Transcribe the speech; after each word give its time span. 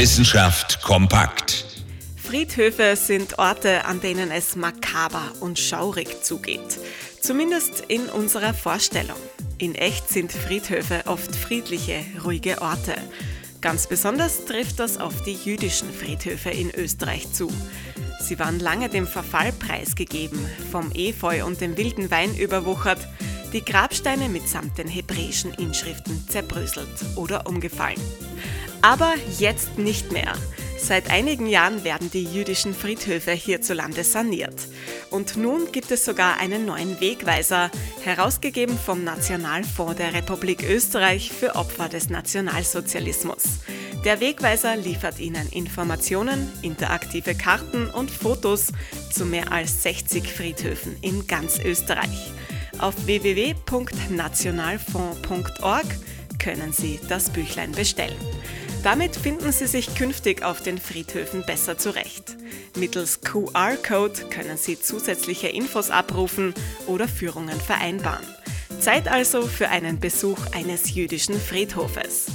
Wissenschaft 0.00 0.80
kompakt. 0.80 1.66
Friedhöfe 2.16 2.96
sind 2.96 3.38
Orte, 3.38 3.84
an 3.84 4.00
denen 4.00 4.30
es 4.30 4.56
makaber 4.56 5.30
und 5.40 5.58
schaurig 5.58 6.24
zugeht. 6.24 6.78
Zumindest 7.20 7.84
in 7.86 8.06
unserer 8.06 8.54
Vorstellung. 8.54 9.18
In 9.58 9.74
echt 9.74 10.08
sind 10.08 10.32
Friedhöfe 10.32 11.02
oft 11.04 11.36
friedliche, 11.36 12.02
ruhige 12.24 12.62
Orte. 12.62 12.94
Ganz 13.60 13.88
besonders 13.88 14.46
trifft 14.46 14.80
das 14.80 14.96
auf 14.96 15.22
die 15.24 15.34
jüdischen 15.34 15.92
Friedhöfe 15.92 16.48
in 16.48 16.70
Österreich 16.70 17.30
zu. 17.30 17.52
Sie 18.22 18.38
waren 18.38 18.58
lange 18.58 18.88
dem 18.88 19.06
Verfall 19.06 19.52
preisgegeben, 19.52 20.40
vom 20.72 20.92
Efeu 20.94 21.44
und 21.44 21.60
dem 21.60 21.76
wilden 21.76 22.10
Wein 22.10 22.34
überwuchert, 22.34 23.06
die 23.52 23.62
Grabsteine 23.62 24.30
mitsamt 24.30 24.78
den 24.78 24.88
hebräischen 24.88 25.52
Inschriften 25.52 26.26
zerbröselt 26.26 26.88
oder 27.16 27.46
umgefallen. 27.46 28.00
Aber 28.82 29.14
jetzt 29.38 29.78
nicht 29.78 30.12
mehr. 30.12 30.34
Seit 30.78 31.10
einigen 31.10 31.46
Jahren 31.46 31.84
werden 31.84 32.10
die 32.10 32.24
jüdischen 32.24 32.74
Friedhöfe 32.74 33.32
hierzulande 33.32 34.02
saniert. 34.02 34.56
Und 35.10 35.36
nun 35.36 35.70
gibt 35.72 35.90
es 35.90 36.06
sogar 36.06 36.40
einen 36.40 36.64
neuen 36.64 36.98
Wegweiser, 37.00 37.70
herausgegeben 38.02 38.78
vom 38.78 39.04
Nationalfonds 39.04 39.96
der 39.96 40.14
Republik 40.14 40.62
Österreich 40.62 41.30
für 41.30 41.54
Opfer 41.54 41.90
des 41.90 42.08
Nationalsozialismus. 42.08 43.58
Der 44.04 44.20
Wegweiser 44.20 44.76
liefert 44.76 45.18
Ihnen 45.20 45.48
Informationen, 45.50 46.50
interaktive 46.62 47.34
Karten 47.34 47.90
und 47.90 48.10
Fotos 48.10 48.68
zu 49.12 49.26
mehr 49.26 49.52
als 49.52 49.82
60 49.82 50.26
Friedhöfen 50.26 50.96
in 51.02 51.26
ganz 51.26 51.58
Österreich. 51.58 52.32
Auf 52.78 52.94
www.nationalfonds.org 53.04 55.84
können 56.40 56.72
Sie 56.72 56.98
das 57.08 57.30
Büchlein 57.30 57.72
bestellen. 57.72 58.16
Damit 58.82 59.14
finden 59.14 59.52
Sie 59.52 59.66
sich 59.66 59.94
künftig 59.94 60.42
auf 60.42 60.62
den 60.62 60.78
Friedhöfen 60.78 61.44
besser 61.44 61.76
zurecht. 61.76 62.36
Mittels 62.76 63.20
QR-Code 63.20 64.30
können 64.30 64.56
Sie 64.56 64.80
zusätzliche 64.80 65.48
Infos 65.48 65.90
abrufen 65.90 66.54
oder 66.86 67.06
Führungen 67.06 67.60
vereinbaren. 67.60 68.26
Zeit 68.80 69.08
also 69.08 69.42
für 69.42 69.68
einen 69.68 70.00
Besuch 70.00 70.38
eines 70.52 70.94
jüdischen 70.94 71.38
Friedhofes. 71.38 72.26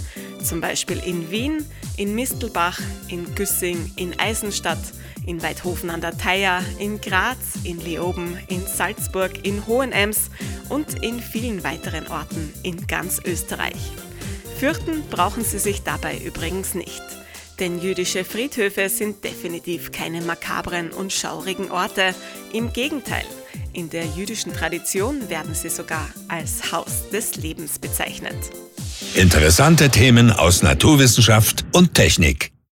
Zum 0.43 0.61
Beispiel 0.61 1.01
in 1.03 1.31
Wien, 1.31 1.65
in 1.97 2.13
Mistelbach, 2.13 2.79
in 3.07 3.33
Güssing, 3.33 3.91
in 3.95 4.19
Eisenstadt, 4.19 4.77
in 5.25 5.41
Weidhofen 5.41 5.89
an 5.89 6.01
der 6.01 6.15
Theier, 6.15 6.63
in 6.77 7.01
Graz, 7.01 7.55
in 7.63 7.79
Leoben, 7.79 8.37
in 8.47 8.65
Salzburg, 8.67 9.43
in 9.43 9.65
Hohenems 9.65 10.29
und 10.69 11.03
in 11.03 11.19
vielen 11.19 11.63
weiteren 11.63 12.07
Orten 12.07 12.53
in 12.63 12.87
ganz 12.87 13.19
Österreich. 13.23 13.91
Fürchten 14.59 15.03
brauchen 15.09 15.43
Sie 15.43 15.59
sich 15.59 15.83
dabei 15.83 16.17
übrigens 16.17 16.75
nicht. 16.75 17.03
Denn 17.59 17.81
jüdische 17.81 18.25
Friedhöfe 18.25 18.89
sind 18.89 19.23
definitiv 19.23 19.91
keine 19.91 20.21
makabren 20.21 20.91
und 20.91 21.13
schaurigen 21.13 21.71
Orte. 21.71 22.13
Im 22.51 22.73
Gegenteil, 22.73 23.25
in 23.71 23.89
der 23.89 24.05
jüdischen 24.05 24.53
Tradition 24.53 25.29
werden 25.29 25.53
sie 25.53 25.69
sogar 25.69 26.07
als 26.27 26.71
Haus 26.71 27.09
des 27.11 27.35
Lebens 27.35 27.79
bezeichnet. 27.79 28.35
Interessante 29.13 29.89
Themen 29.89 30.31
aus 30.31 30.63
Naturwissenschaft 30.63 31.65
und 31.71 31.93
Technik. 31.93 32.54